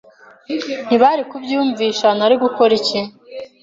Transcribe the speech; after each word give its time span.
ntibari 0.85 1.23
kubyiyumvisha 1.29 2.07
Nari 2.17 2.35
gukora 2.43 2.71
iki? 2.79 2.99